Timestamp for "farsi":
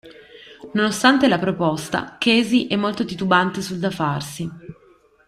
3.91-4.49